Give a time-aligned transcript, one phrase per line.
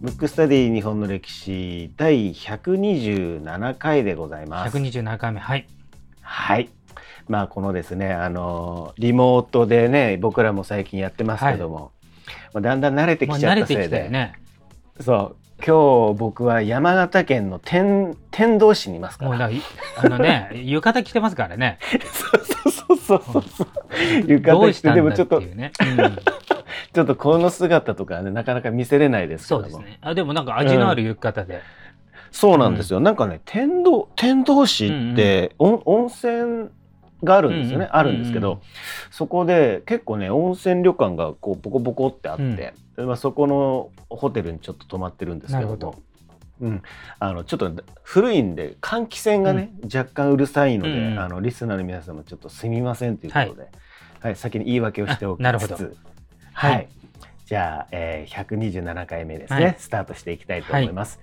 [0.00, 4.76] ブックスタディ日本の歴史第127回でございます。
[4.76, 5.66] 127回目はい。
[6.20, 6.68] はい。
[7.28, 11.92] まあこのですね、あのリモートでね、僕らも最近やってますけども、
[12.52, 14.34] まあだんだん慣れてもうきちゃ慣れてきたったせいで、よね。
[15.00, 15.36] そう。
[15.66, 19.30] 今日僕は山形県の天天童市にいますから。
[19.30, 19.60] もうだい
[19.96, 21.78] あのね 浴衣着てますからね。
[22.12, 23.68] そうそうそうそうそう。
[24.26, 25.42] 浴ど衣着てでもちょっと
[26.92, 29.68] ちょっとこの姿とかねなかなか見せれないですけども。
[29.68, 29.98] そうですね。
[30.00, 31.60] あでもなんか味のある浴衣で、
[32.30, 33.00] そうなんですよ。
[33.00, 36.68] なんかね、天童、天童市って、温温泉
[37.24, 37.86] があるんですよね。
[37.86, 37.96] うんうん。
[37.96, 38.62] あるんですけど、うんうん
[39.10, 45.94] そこで結構ね、温泉旅館がこうボコボコってあって、まあ、そこのホテルにちょっと泊まってるんですけども。
[46.60, 46.82] うん、
[47.18, 51.18] あのちょっと古いんで換気扇がね、若干うるさいので、うんうん。
[51.20, 53.68] あのリスナーの皆様ちょっとすみませんということで、
[54.20, 54.36] はい。
[54.36, 55.74] 先に言い訳をしておきつつあなるほど。
[55.74, 55.80] は
[56.70, 56.88] い、はい。
[57.46, 59.76] じゃあ、えー、127回目ですね、はい。
[59.78, 61.18] スタートしていきたいと思います、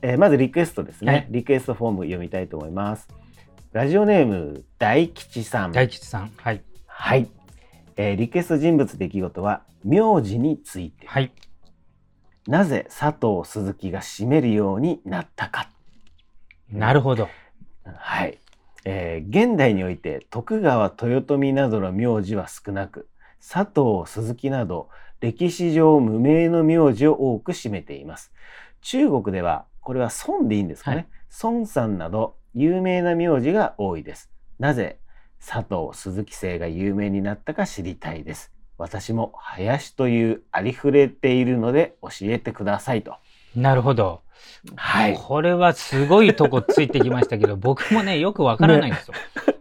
[0.00, 1.26] えーまずリクエストですね、はい。
[1.30, 3.06] リクエストフォーム読みたいと思います。
[3.72, 5.72] ラジオネーム大吉さん。
[5.72, 6.32] 大吉さん。
[6.36, 6.62] はい。
[6.86, 7.28] はい、
[7.96, 11.06] えーリクエスト人物出来事は名字について。
[11.06, 11.30] はい
[12.46, 15.68] なぜ佐藤鈴木が占めるようになったか。
[16.70, 17.28] なるほど。
[17.84, 18.38] はい、
[18.84, 23.08] えー現代において徳川豊臣などの名字は少なく
[23.40, 24.88] 佐藤鈴木など
[25.20, 28.32] 歴史上無名の名字を多く占めています。
[28.80, 31.06] 中国ではこれは孫でいいんですかね、はい。
[31.42, 34.30] 孫さんなど有名な名字が多いです。
[34.58, 34.98] なぜ
[35.44, 38.52] 佐藤鈴木姓が有名になったか知りたいです
[38.82, 43.14] 私も林というありふれているので教えてくださいと。
[43.54, 44.22] なるほど。
[44.74, 45.16] はい。
[45.16, 49.14] これはすごいとこついてきましたけど 僕もねよくわからないんですよ、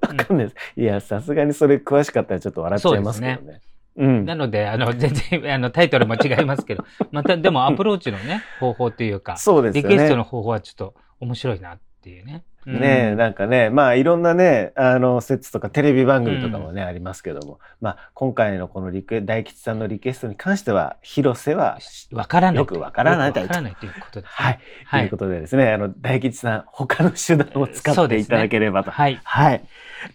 [0.10, 0.18] うん。
[0.18, 0.56] わかんないです。
[0.76, 3.62] いやさすがにそれ詳しかったらちょっと笑っちゃいますけどね。
[3.96, 9.90] うんなので、あの、全然、あの、タイトルも違いますけど、 また、でもアプローチのね、方法というか、そうですよね。
[9.90, 12.46] リクエストの方法はちょっと面白いなっていうね。
[12.66, 12.80] うん。
[12.80, 17.60] ねえなんかねまあいろんなねあの説とかテレビ番組とかもね、ありますけども。
[17.82, 21.80] まあ今回のこのリクエ大吉さんのリクエストに関しては広瀬は
[22.12, 22.58] わからない。
[22.58, 24.30] よくわからないよくわからないということです、ね。
[24.32, 25.00] はい、はい。
[25.02, 29.20] ということでですねあの大吉さん他の手段を使っていただければと、はい。
[29.24, 29.64] はい。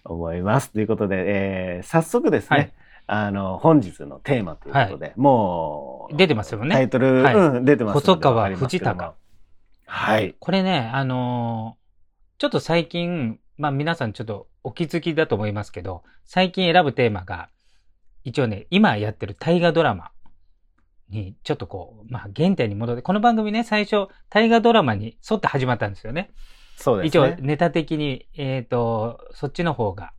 [0.05, 0.71] 思います。
[0.73, 2.73] ということで、えー早速ですね、はい。
[3.09, 6.75] あの本日のテーマということで、もう出てますよね。
[6.75, 7.35] タイトル、はい。
[7.35, 9.15] うん、出てます細川藤孝
[9.87, 10.35] はい。
[10.39, 11.86] これね、あのー
[12.39, 17.49] ちょっと最近、まあ皆さんちょっとお気づきだと思いますけど、最近選ぶテーマが、
[18.25, 20.11] 一応ね、今やってる大河ドラマ
[21.09, 26.31] に、ちょっとこう、まあ原点に戻って、この番組ね、最初、大河ドラマに沿って始まったんですよね。
[26.77, 30.13] そうです一応ねネタ的に、えっ、と、そっちの方が、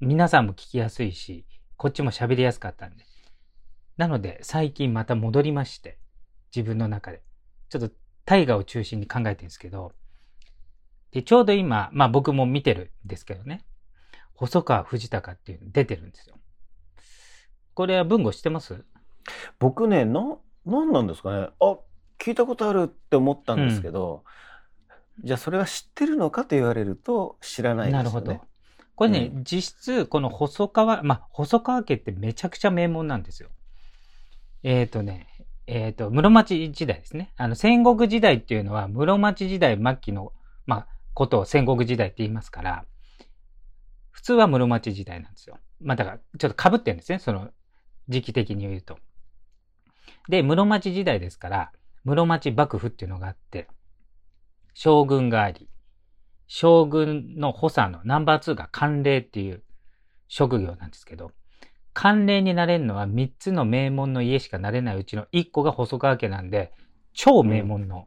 [0.00, 1.44] 皆さんも聞きやすいし、
[1.76, 3.04] こっちも喋りやすかったんで。
[3.98, 5.98] なので、最近また戻りまして、
[6.56, 7.22] 自分の中で。
[7.68, 7.94] ちょっと
[8.24, 9.92] 大河を中心に考えてるんですけど、
[11.12, 13.64] で、ちょうど今、まあ僕も見てるんですけどね、
[14.34, 16.36] 細川藤孝っていうの出てるんですよ。
[17.74, 18.84] これは文語知ってます？
[19.58, 20.36] 僕ねな
[20.66, 21.76] なんなんですかねあ
[22.18, 24.24] 聞いたことあるって思ったんですけど、
[25.22, 28.04] じゃあそれは知ってるのかと言われると知らないですよね。
[28.04, 28.40] なるほど。
[28.94, 33.48] これね、う実質、この細川、まあ、細川家ってめちゃくちゃ名門なんですよ。
[34.62, 35.28] えっ、とね、
[35.66, 37.32] えっ、と、室町時代ですね。
[37.36, 40.32] あの、戦国時代っていうのは、室町時代末期の、
[40.66, 42.84] まあ、ことを戦国時代って言いますから、
[44.10, 45.58] 普通は室町時代なんですよ。
[45.80, 47.18] まあ、だから、ちょっと被ってるんですね。
[47.18, 47.50] その、
[48.08, 48.98] 時期的に言うと。
[50.28, 51.72] で、室町時代ですから、
[52.04, 53.68] 室町幕府っていうのがあって、
[54.74, 55.68] 将軍があり、
[56.46, 59.62] 将軍の補佐のナンバー2が官令っていう
[60.28, 61.32] 職業なんですけど、
[61.94, 66.72] 官令になれるのは3つの名門の家しかなれないうちの1個が細川家なんで、
[67.12, 68.06] 超名門の。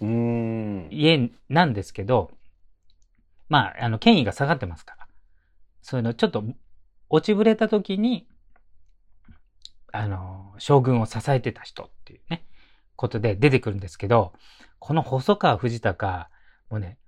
[0.00, 2.30] 家なんですけど、
[3.48, 5.06] まあ、あの、権威が下がってますから、
[5.80, 6.44] そういうのちょっと
[7.08, 8.26] 落ちぶれた時に、
[9.92, 12.44] あの、将軍を支えてた人っていうね、
[12.96, 14.32] ことで出てくるんですけど、
[14.78, 16.28] この細川藤孝、
[16.70, 16.98] もうね、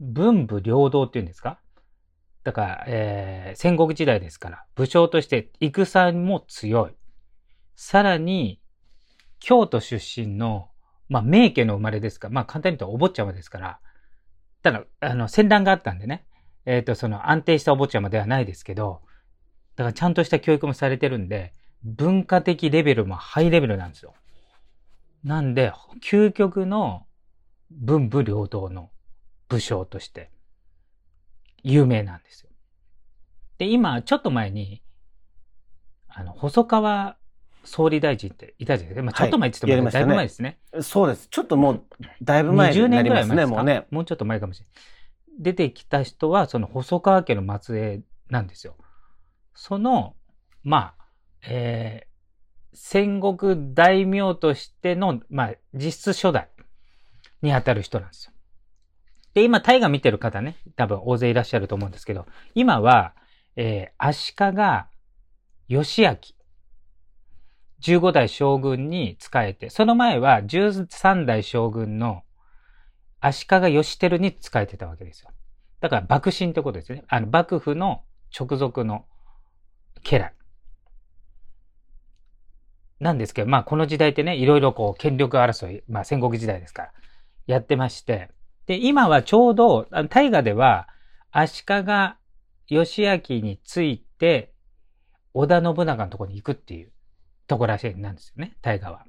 [0.00, 1.58] 文武両道っていうんですか？
[2.44, 6.96] だから、えー戦国時代ですから、武将として戦も強い。
[7.74, 8.60] さらに、
[9.38, 10.68] 京都出身の、
[11.08, 13.80] まあ、名家の生まれですから、まあ、簡単に言うとお坊ちゃまですから、
[14.62, 16.26] ただ、あの、戦乱があったんでね、
[16.64, 19.00] えっ、と、その安定したお坊ちゃまではないですけど、
[19.76, 21.52] だからちゃんとした教育もされてるんで、
[21.84, 24.14] 文化的レベルもハイレベルなんですよ。
[25.22, 25.72] なんで、
[26.02, 27.06] 究極の
[27.70, 28.90] 文武両道の
[29.48, 30.30] 武将として
[31.62, 32.50] 有名なんですよ。
[33.58, 34.82] で、今、ちょっと前に、
[36.08, 37.16] あの、細川
[37.66, 39.02] 総理大臣っていたじゃないですか。
[39.04, 40.58] まあ、ちょっと前って言っても、だいぶ前ですね。
[40.80, 41.28] そうです。
[41.28, 41.82] ちょっともう、
[42.22, 43.86] だいぶ前20にな年ぐらりますね、い前ですかもうね。
[43.90, 44.74] もうちょっと前かもしれない。
[45.38, 48.76] 出てきた人は、その細川家の末裔なんですよ。
[49.54, 50.14] その、
[50.62, 51.04] まあ、
[51.42, 52.06] えー
[52.78, 56.50] 戦国大名としての、まあ、実質初代
[57.40, 58.32] に当たる人なんですよ。
[59.32, 63.14] で、今、大河見てる方ね、多分大勢いらっしゃると思うんですけど、今は、
[63.56, 66.16] えー足利義明、
[67.82, 72.22] 15代将軍に仕えて、その前は13代将軍の
[73.20, 75.30] 足利義輝に仕えてたわけですよ。
[75.80, 77.04] だから幕臣ってことですね。
[77.08, 78.02] あの、幕府の
[78.38, 79.04] 直属の
[80.02, 80.32] 家来。
[82.98, 86.92] なんですけど、まあこの時代ってね、いろいろこう権力争い、まあ戦国時代ですから、
[87.46, 88.30] やってまして。
[88.66, 90.88] で、今はちょうど、大河では
[91.30, 91.74] 足利
[92.68, 94.52] 義明について、
[95.34, 96.90] 織田信長のところに行くっていう
[97.46, 99.04] ところらしいなんですよね、大河は。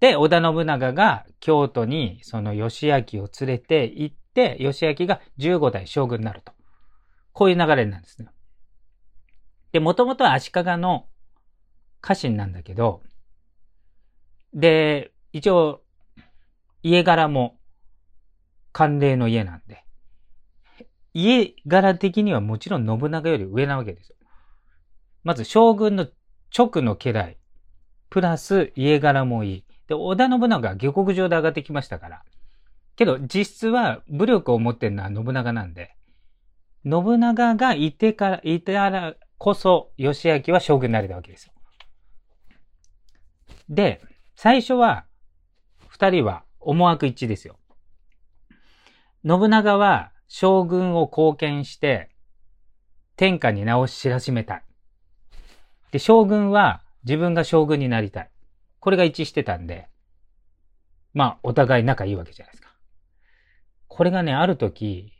[0.00, 6.52] で、織田信長が京都にその義明を連れて行って、義明が15代将軍になると。
[7.32, 8.28] こういう流れなんですね。
[9.72, 11.06] で、もともとは足利の
[12.00, 13.02] 家臣なんだけど、
[14.54, 15.82] で、一応、
[16.82, 17.58] 家柄も
[18.72, 19.84] 慣例の家なんで、
[21.12, 24.16] 家柄的にはもちろん信長より上なわけですよ。
[25.24, 26.06] まず将軍の
[26.56, 27.38] 直の家来、
[28.10, 29.64] プラス家柄もいい。
[29.86, 32.22] で、織田信長は下克上で上がってきましたから。
[32.96, 35.94] けど、実質は武力を持ってるのは信長なんで、
[36.84, 41.52] 信長がいてから、いてからこそ、義明は将軍になれたわけですよ。
[43.68, 44.00] で、
[44.34, 45.04] 最初は、
[45.88, 47.58] 二人は思惑一致ですよ。
[49.26, 52.10] 信長は将軍を貢献して、
[53.16, 54.62] 天下に名を知らしめたい。
[55.90, 58.30] で、将軍は自分が将軍になりたい。
[58.80, 59.88] これが一致してたんで、
[61.14, 62.68] まあ、お互い仲いいわけじゃないですか。
[63.88, 65.12] これがね、ある時、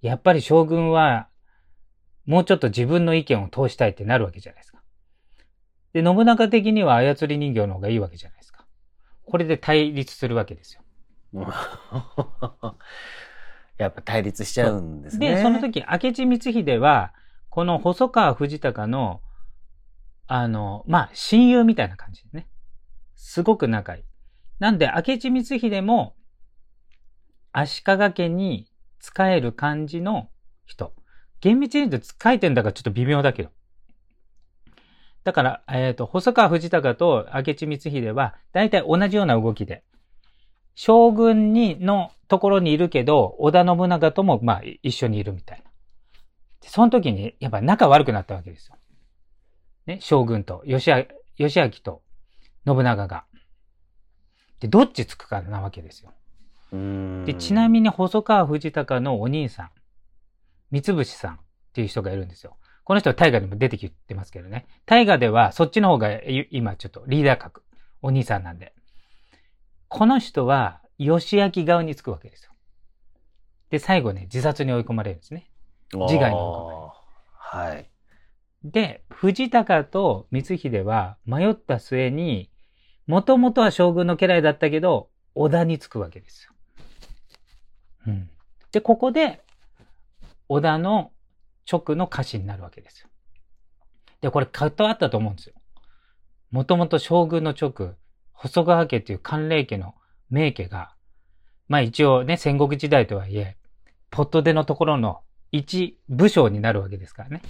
[0.00, 1.28] やっぱり将軍は、
[2.26, 4.82] もうちょっと自分の意見を通したいってなるわけじゃないですか。
[5.92, 8.66] で、信長的には操り人形の方がいいわけじゃないですか。
[9.26, 10.82] これで対立するわけですよ。
[13.78, 15.36] やっぱ対立しちゃうんですね。
[15.36, 17.12] で、その時、明智光秀は、
[17.50, 19.20] この細川藤孝の、
[20.26, 22.48] あの、まあ、親友みたいな感じでね。
[23.14, 24.02] すごく仲いい。
[24.58, 26.14] なんで、明智光秀も、
[27.52, 28.66] 足利家に
[29.00, 30.28] 仕える感じの
[30.64, 30.94] 人。
[31.40, 33.50] 厳密に言うと仕えてんだからちょっと微妙だけど。
[35.24, 39.84] だから、えっ、と、細川藤孝と明智光秀は、大体同じような動きで、
[40.74, 45.70] 将軍に、のところにいるけど、織田信長とも、まあ、一緒にいるみたいな。
[46.62, 48.76] その時に、やっぱ仲悪くなったわけですよ。
[49.86, 51.06] ね、将軍と、義明
[51.38, 52.02] 義明と
[52.66, 53.24] 信長が。
[54.60, 56.12] で、どっちつくかなわけですよ。
[57.24, 59.70] で、ちなみに細川藤孝のお兄さん、
[60.70, 61.38] 三菱さんっ
[61.72, 62.56] ていう人がいるんですよ。
[62.84, 64.66] この人は大河にも出てきてますけどね。
[64.86, 67.62] 大河ではそっちの方がい今ちょっとリーダー格、
[68.02, 68.74] お兄さんなんで。
[69.88, 72.52] この人は義明側につくわけですよ。
[73.70, 75.50] で、最後ね、自殺に追い込まれるんですね。
[75.92, 76.92] 自害の
[77.52, 77.90] あーはい。
[78.64, 82.50] で、藤高と光秀は迷った末に、
[83.06, 86.52] もともとは将軍の家来だったけど、織田につくわけですよ。
[88.06, 88.30] うん。
[88.72, 89.42] で、ここで、
[90.48, 91.12] 織田の
[91.70, 93.08] 直の家臣になるわけですよ。
[94.22, 95.54] で、これ、関わったと思うんですよ。
[96.50, 97.96] もともと将軍の直、
[98.32, 99.94] 細川家っていう関連家の
[100.30, 100.94] 名家が、
[101.68, 103.56] まあ一応ね、戦国時代とはいえ、
[104.10, 105.20] ポットでのところの
[105.52, 107.42] 一武将になるわけですからね。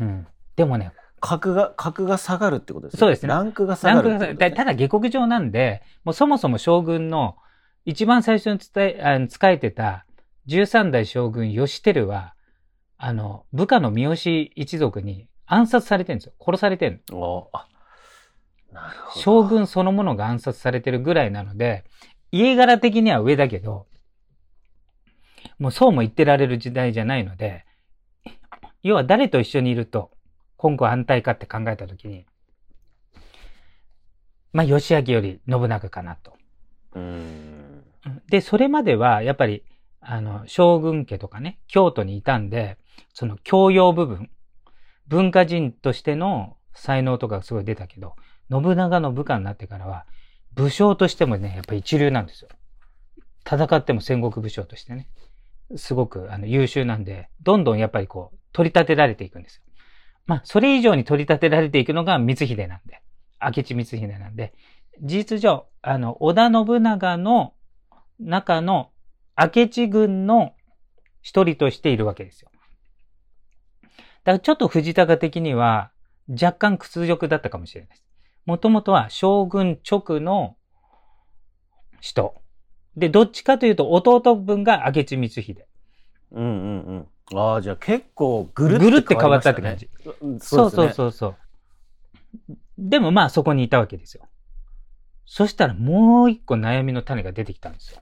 [0.00, 0.26] うん。
[0.56, 3.00] でもね、格が、格が下がるってことですね。
[3.00, 4.50] そうですねランクが下ががるね。
[4.50, 7.36] ただ下克上なんで、もうそもそも将軍の
[7.84, 10.06] 一番最初に伝え、あの使えてた
[10.48, 12.34] 13代将軍義輝は、
[12.98, 16.32] あの、部下の三好一族に暗殺されてるんですよ。
[16.40, 17.18] 殺されてるの。
[17.18, 17.68] おあ、
[18.72, 19.20] なるほど。
[19.20, 21.84] 将軍そのものが暗殺されてるぐらいなので、
[22.32, 23.86] 家柄的には上だけど、
[25.58, 27.64] もうそうも言ってられる時代じゃないので、
[28.82, 30.10] 要は誰と一緒にいると、
[30.56, 32.26] 今後反対かって考えたときに、
[34.52, 36.36] まあ、義明より信長かなと。
[38.28, 39.64] で、それまでは、やっぱり、
[40.00, 42.78] あの、将軍家とかね、京都にいたんで、
[43.12, 44.30] その教養部分、
[45.08, 48.14] 文化人としての才能とかがすごい出たけど、
[48.50, 50.06] 信長の部下になってからは、
[50.54, 52.48] 武将としてもね、やっぱり一流なんですよ。
[53.46, 55.08] 戦っても戦国武将としてね。
[55.74, 59.62] すごくあの優秀なんで、どんどんやっぱりこう、取り立てられていくんですよ。
[60.26, 63.02] まあ、それ以上に取り立てられていくのが光秀なんで、
[63.40, 64.54] 明智光秀なんで、
[65.02, 67.54] 事実上、あの、織田信長の
[68.18, 68.90] 中の
[69.36, 70.54] 明智軍の
[71.20, 72.50] 一人としているわけですよ。
[74.24, 75.92] だからちょっと藤高的には
[76.28, 78.04] 若干屈辱だったかもしれないです。
[78.44, 80.56] もともとは将軍直の
[82.00, 82.34] 人。
[82.96, 85.66] で、どっちかというと弟分が明智光秀。
[86.32, 87.38] うんうんうん。
[87.38, 89.88] ああ、じゃあ結構ぐるぐるって変わったって感じ。
[90.20, 91.36] うんそうそううそうそう。
[92.78, 94.28] でもまあそこにいたわけですよ。
[95.26, 98.00] そしたらもう一個悩みの種が出てきたんですよ。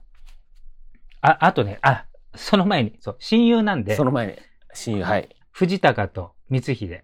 [1.21, 4.33] あ、あとね、あ、その前に、そう、親友なんでそ、の前に、
[4.73, 5.35] 親友、はい。
[5.51, 7.03] 藤高と光秀。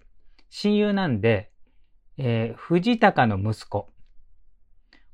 [0.49, 1.49] 親友なんで、
[2.17, 3.89] えー藤高の息子、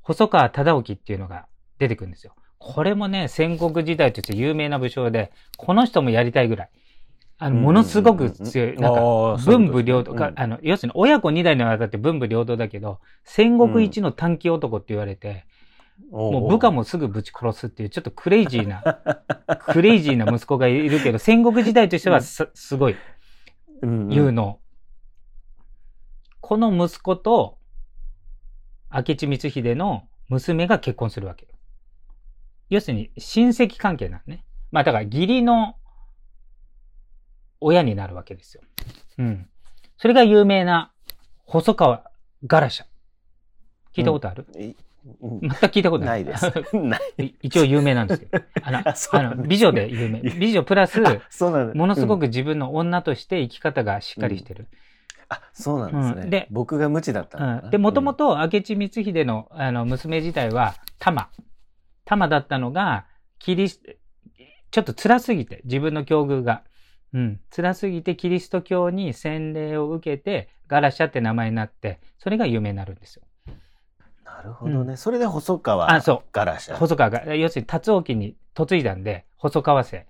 [0.02, 1.46] 細川忠興っていうのが
[1.78, 2.34] 出てくるんですよ。
[2.58, 6.70] これもね、戦国時代として有名な武将で、この人もやりたいぐらい。
[7.38, 8.76] あの、ものすごく強い。
[8.76, 9.00] なんか、
[9.44, 15.46] 文武両道か、うんあの、要するに親子二代にわたって文武両道だけど、戦国一の短期男って言われて、
[16.10, 18.82] もう部下もすぐぶち殺すっていう、ちょっとクレイジーな、
[19.66, 22.96] クレイジーな息子がいるけど、戦国時代としてはすすごい
[23.82, 24.60] うん有能。
[26.40, 27.58] この息子と、
[28.92, 31.57] 明智光秀の娘が結婚するわけよ。
[32.70, 34.44] 要するに親戚関係なんね。
[34.70, 35.76] まあだから義理の
[37.60, 38.62] 親になるわけですよ。
[39.18, 39.48] うん。
[39.96, 40.92] それが有名な
[41.44, 42.10] 細川
[42.46, 42.84] ガラシャ。
[43.94, 44.74] 聞いたことある、い
[45.20, 46.12] うん全く聞いたことな。
[46.12, 46.52] ないいです。
[46.76, 47.24] ない。
[47.24, 48.44] い一応有名なんですけど。
[48.62, 50.20] あの、あの美女で有名。
[50.20, 54.68] 美女プラス、ものすごうんく自分の女として生き方がしっかりしてる。
[55.30, 56.22] あ、そうなんですね。
[56.22, 61.28] うんで僕が無知だったうんで、もともと明智光秀のあの娘自体は玉。
[62.08, 63.04] 玉だったのが、
[63.38, 63.80] キリス、
[64.70, 66.62] ちょっと辛すぎて、自分の境遇が。
[67.12, 67.40] うん。
[67.54, 73.24] 辛すぎてキリスト教に洗礼を受けて、ガラシャって名前になって、それが有名になるんですよ。
[74.24, 74.96] なるほどね。
[74.96, 76.76] それで細川あそうガラシャ。
[76.76, 80.06] 細川が、要するに達王記に嫁いだんで、細川姓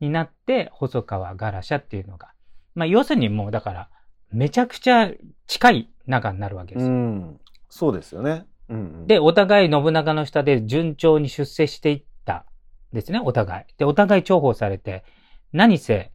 [0.00, 2.32] になって、細川ガラシャっていうのが。
[2.74, 3.88] まあ、要するにもうだから、
[4.30, 5.10] めちゃくちゃ
[5.46, 6.92] 近い仲になるわけですよ。
[6.92, 7.40] うん。
[7.70, 8.46] そうですよね。
[9.06, 12.44] で、お互い信長の下で順調に出世していった
[12.92, 13.64] ですね、お互い。
[13.78, 15.04] で、お互い重宝されて、
[15.52, 16.12] 何せ、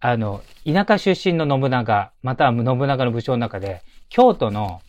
[0.00, 4.82] あの、田舎出身の信長、または信長の武将の中で、京都の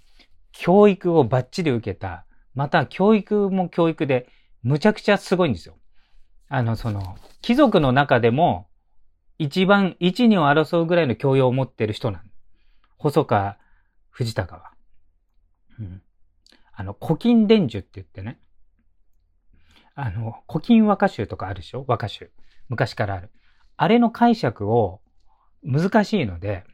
[0.51, 4.27] 教育をバッチリ受けた、また教育も教育で、
[4.63, 5.75] むちゃくちゃすごいんですよ。
[6.49, 8.67] あの、その、貴族の中でも、
[9.37, 12.23] 一番、一、二を争うぐらいの教養を持ってる人なの。
[12.97, 13.57] 細川
[14.09, 14.71] 藤高は。
[15.79, 16.01] うん。
[16.79, 18.39] あの、古今伝授って言ってね。
[19.95, 21.83] あの、古今和歌集とかあるでしょ？
[21.87, 22.31] 和歌集。
[22.69, 23.31] 昔からある。
[23.77, 25.01] あれの解釈を
[25.63, 26.65] 難しいので、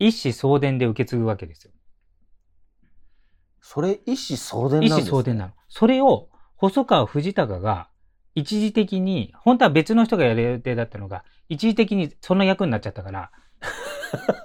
[0.00, 1.70] 一子相伝で受け継ぐわけですよ。
[3.60, 5.52] それ一子相伝なん一です、ね、子相伝なの。
[5.68, 7.88] それを、細川藤高が
[8.34, 13.30] 一時的に、本当は別の人がやる予定だったのが、一時的にその役になっちゃったから、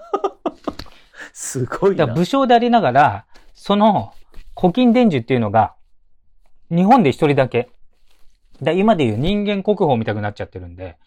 [1.33, 2.05] すごいな。
[2.05, 4.13] 武将でありながら、その
[4.59, 5.73] 古今伝授っていうのが、
[6.69, 7.69] 日本で一人だけ。
[8.61, 10.97] だ今でいう人間国宝みたくなっちゃってるんで、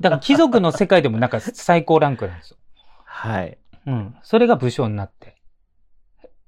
[0.00, 2.56] だから貴族の世界でもなんか最高ランクなんですよ。
[3.04, 3.58] はい。
[3.86, 4.16] うん。
[4.24, 5.36] それが武将になって、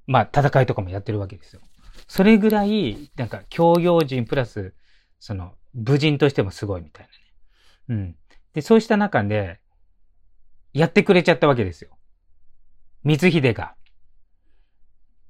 [0.09, 1.63] まあ戦いとかもやってるわけですよ。
[2.09, 4.75] それぐらい、なんか教養人プラス、
[5.21, 7.09] その武人としてもすごいみたい
[7.89, 8.01] なね。
[8.01, 8.17] うん。
[8.53, 9.61] で、そうした中で、
[10.73, 11.97] やってくれちゃったわけですよ。
[13.05, 13.77] 光秀が。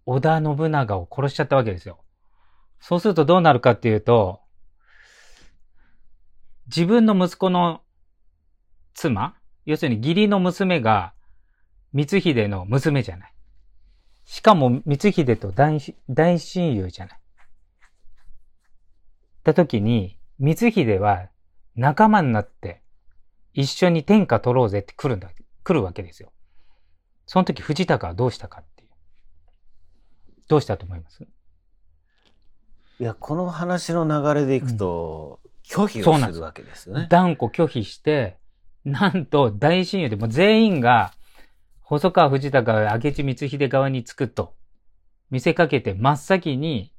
[0.06, 1.98] 織田信長を殺しちゃったわけですよ。
[2.80, 4.40] そうするとどうなるかっていうと、
[6.68, 7.82] 自分の息子の
[8.94, 9.36] 妻
[9.66, 11.12] 要するに義理の娘が
[11.94, 13.32] 光秀の娘じゃない。
[14.25, 17.18] しかも光秀と大大親友じゃない。
[19.42, 21.28] た時に、光秀は
[21.75, 22.82] 仲間になって
[23.54, 25.30] 一緒に天下取ろうぜって来るんだ、
[25.64, 26.32] 来るわけですよ。
[27.26, 28.62] その時藤高はどうしたか。
[30.49, 31.23] どうしたと思います？
[32.99, 37.09] いや、この話の流れでいくと、拒否そうなんですをするわけですよね。
[37.11, 38.38] 断固拒否して、
[38.85, 41.12] なんと大親友でもう全員が
[41.81, 44.55] 細川藤高が明智光秀側につくと
[45.31, 46.93] 見せかけて真っ先に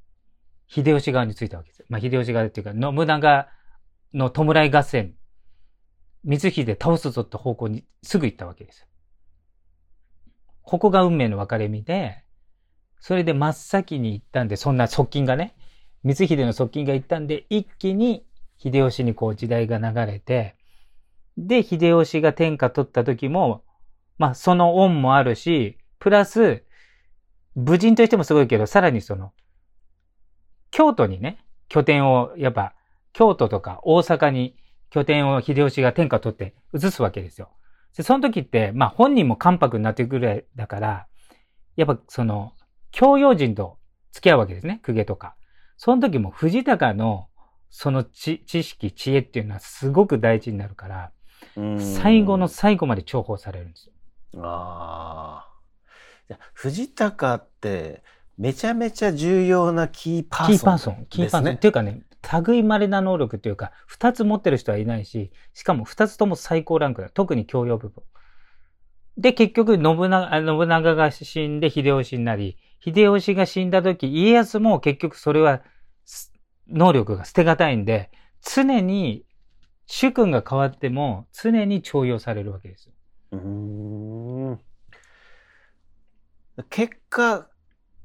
[0.66, 1.86] 秀吉側についたわけですよ。
[1.88, 3.48] まあ秀吉側っていうか信長
[4.12, 5.14] の弔い合戦、
[6.24, 8.86] 光秀倒すぞって方向にすぐ行ったわけですよ。
[10.62, 12.22] ここが運命の分かれ目で、
[13.00, 15.54] それで真っ先に行ったんで、そんな側近がね、
[16.04, 18.24] 光秀の側近が行ったんで、一気に
[18.58, 20.56] 秀吉にこう時代が流れて、
[21.36, 23.62] で、秀吉が天下取った時も、
[24.18, 26.64] まあその恩もあるし、プラス、
[27.54, 29.32] 武人としてもすごいけど、さらにその、
[30.70, 31.38] 京都にね、
[31.68, 32.74] 拠点を、やっぱ、
[33.12, 34.56] 京都とか大阪に
[34.90, 37.50] 拠点を秀吉が天下取って移すわけですよ。
[37.96, 41.06] で、その時って、まあ本人も関白になってくるぐらいだから、
[41.76, 42.52] やっぱその、
[42.90, 43.78] 教養人と
[44.12, 45.34] 付き合うわけですね、公家とか。
[45.76, 47.28] その時も藤高の
[47.70, 51.12] その知識、知恵っていうのはすごく大事になるから、
[51.78, 54.42] 最後の最後まで重宝されるんですよ。
[54.42, 55.44] あ
[56.30, 56.38] あ。
[56.52, 58.02] 藤高って
[58.36, 61.06] めちゃめちゃ重要なキーパーソン、ね、キーパーソン。
[61.08, 61.54] キーパーソン。
[61.54, 62.02] っていうかね、
[62.46, 67.10] 類稀な能力っていうか、二つ持ってる人はいないし、しかも二つとも最高ランクだ。
[67.10, 68.02] 特に教養部分。
[69.16, 75.62] で、結局、信長、信長が死んで秀吉になり、秀吉が死んだ時、家康も結局それは、
[76.68, 78.10] 能力が捨てがたいんで、
[78.42, 79.24] 常に、
[79.86, 82.90] 主君が変わっても、常に重用されるわけです。
[83.32, 84.58] うん
[86.70, 87.48] 結果、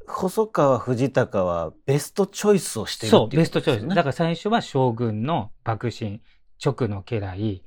[0.07, 3.87] 細川藤孝はベストチョイスをしていう、ね、そう、ベストチョイス。
[3.87, 6.21] だから最初は将軍の幕臣、
[6.63, 7.63] 直の家来、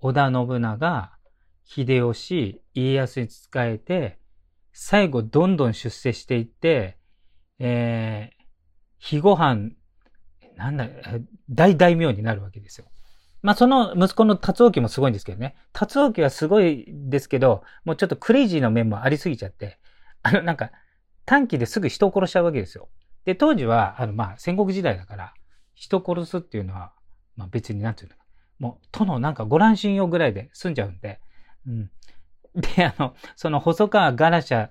[0.00, 1.18] 織田信長、
[1.64, 4.18] 秀吉、家康に仕えて、
[4.80, 6.98] 最後どんどん出世していって、
[7.58, 8.44] えー、
[9.00, 9.74] 肥後藩、
[10.56, 10.86] なんだ、
[11.50, 12.86] 大大名になるわけですよ。
[13.42, 15.56] まあ、その息子の達王家もすごいんですけどね。
[15.72, 19.80] 達王家はすごいですけど、もうちょっとクレイジーな面もありすぎちゃって、
[20.22, 20.70] あの、なんか、
[21.26, 22.88] 短期ですぐ人を殺しちゃうわけですよ。
[23.24, 25.34] で、当時は、あの、まあ、戦国時代だから、
[25.74, 26.92] 人殺すっていうのは、
[27.34, 28.16] まあ別になんていうの
[28.60, 31.20] もう、殿なんかご乱心用ぐらいで済んじゃうんで、
[31.66, 31.90] うん。
[32.60, 34.68] で、あの、その細川ガラシャ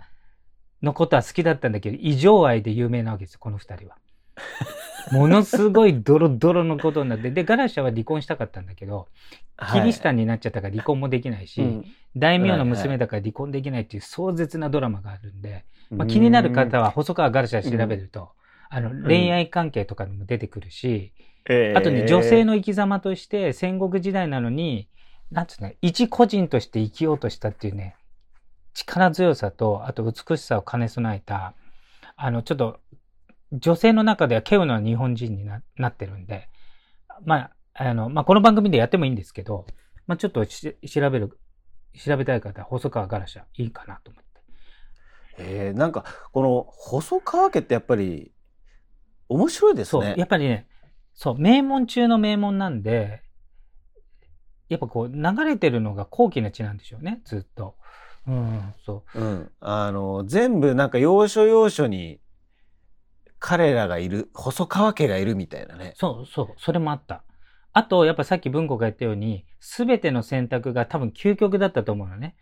[0.82, 3.98] のことは好きだったんだけど、異常愛で有名なわけですよ、この二人は。
[5.12, 9.08] ものすごいドロドロのことになって、で、ガラシャは離婚したかったんだけど、
[9.74, 11.84] キリシタンになっちゃったから離婚もできないし、はい
[12.18, 18.32] 大名の娘だから離婚できないっていう壮絶なドラマがあるんで、まあ、気になる方は細川ガラシャ調べると、
[18.70, 21.14] あの、恋愛関係とかにも出てくるし、
[21.76, 24.90] あとね、女性の生き様として戦国時代なのに、
[25.32, 27.96] なんつうの、一個人として生きようとしたっていうね、
[28.74, 31.54] 力強さと、あと美しさを兼ね備えた、
[32.16, 32.80] あの、ちょっと、
[33.52, 36.50] 女性の中では稀有な日本人にななってるんで、
[37.26, 39.66] まあ、あの、まあ、この番組でやってもいいんですけど、
[40.06, 40.74] まあ、ちょっと調
[41.10, 41.40] べる、
[41.98, 44.28] 調べたい方は細川ガラシャいいかなと思って。
[45.40, 48.32] えー、なんか、この細川家ってやっぱり、
[49.30, 50.02] 面白いですね。
[50.04, 50.68] そう、やっぱりね、
[51.14, 53.24] そう、名門中の名門なんで、
[54.70, 57.76] やっぱこう、流れてるのが高貴な地なんでしょうね、ずっと。
[58.28, 59.20] うん、そう。
[59.20, 59.52] うん。
[59.62, 62.20] あの、全部なんか要所要所に、
[63.40, 65.94] 彼らがいる、細川家がいるみたいなね。
[65.96, 67.24] そうそう、それもあった。
[67.72, 72.36] あと、やっぱさっき文庫が言ったように、すべての選択が多分究極だったと思うのね。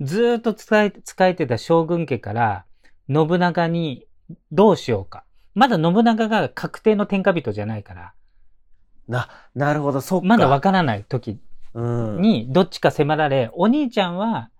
[0.00, 2.64] ずっと使え、使えてた将軍家から、
[3.08, 4.06] 信長に
[4.52, 5.24] どうしようか。
[5.54, 8.14] まだ信長が確定の天下人じゃないから。
[9.08, 10.26] な、なるほど、そっか。
[10.26, 11.40] まだわからない時
[11.74, 14.50] に、どっちか迫られ、お兄ちゃんは、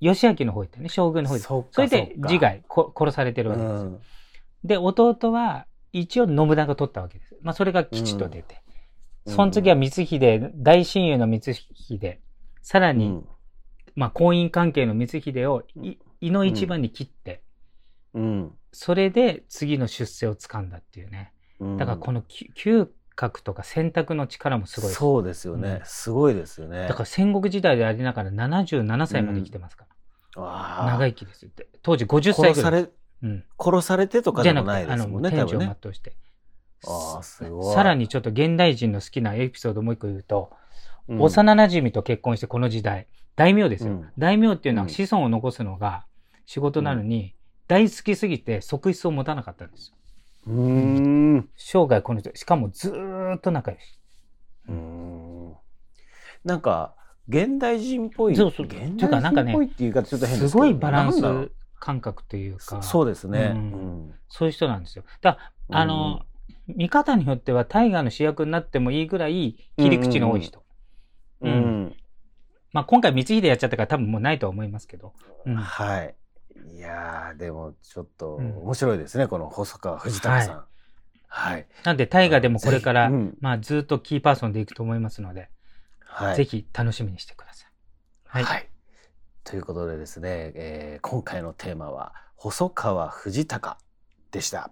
[0.00, 1.46] 義明の方行ってね、将軍の方行って。
[1.46, 3.80] そそれで自害殺されてるわけですよ。
[3.80, 4.00] うん、
[4.64, 7.36] で、弟は、一応信長取ったわけです。
[7.40, 8.62] まあ、それが吉と出て。
[9.26, 12.18] うん、その次は光秀、大親友の光秀。
[12.62, 13.28] さらに、うん、
[13.94, 15.62] まあ、婚姻関係の光秀を
[16.20, 17.42] 胃の一番に切って、
[18.12, 21.32] うん、それで次の出世を掴んだっていうね。
[21.78, 26.88] だからこの嗅覚とか選択の力もすごいそうですよね、うん、すごいですよね。
[26.88, 29.86] だから戦国時代でありながら77歳まで生きてますか
[30.36, 30.42] ら。
[30.82, 31.68] うん、長生きですって。
[31.82, 32.54] 当時50歳ぐらい。
[32.54, 32.90] 殺され、
[33.22, 36.16] うん、殺されてとかでもないですもんね、天井を全うして。
[36.86, 37.74] あすごい。
[37.74, 40.52] さらにちょっと現代人の好きなエピソードもう一個言うと、
[41.08, 43.92] うん、幼馴染と結婚してこの時代、大名ですよ。
[43.92, 46.06] うん、大名っていうのは子孫を残すのが
[46.46, 47.34] 仕事なのに、
[47.66, 49.96] 大好きすぎて側室を持たなかったんですよ。
[50.46, 51.48] うん。
[51.56, 52.92] 生涯この人、しかもず
[53.36, 53.82] っと仲良し。
[54.68, 55.54] うん。
[56.44, 56.94] なんか、
[57.28, 58.36] 現代人っぽい。
[58.36, 58.66] そうそう。
[58.66, 62.82] 現代人っぽいっていうか、ちょっと変ですすごいバランス感覚というか。
[62.82, 65.04] そうですね、うん、そういう人なんですよ。
[65.22, 65.38] だ
[65.70, 66.22] あの、
[66.66, 70.62] 見方によっては大河の主役になってもいいぐらい切り口の多い人。
[71.40, 71.96] うん、うん、
[72.72, 75.12] まあ今回光秀やっちゃったから多分もうないとは思いますけど。
[75.46, 76.14] はい。
[76.84, 80.56] いやでもちょっと面白いですね、うん、この細川藤田さん。
[80.56, 80.66] はい。
[81.26, 85.48] はい、なんで大河でもこれから、うん、まあずっとキーパーソンでいくと思いますので、
[86.00, 87.70] はい、ぜひ楽しみにしてください。
[88.26, 88.44] はい。
[88.44, 88.68] はい、
[89.44, 93.78] ということでですね、えー、今回のテーマは細川藤孝
[94.30, 94.70] でした。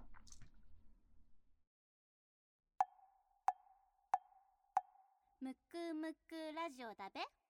[5.41, 7.42] むくむくラジオだべ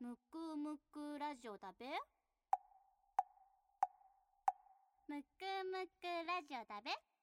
[0.00, 1.86] むくむくラジオだべ？
[5.06, 5.26] むく
[5.70, 7.13] むくラジオだべ？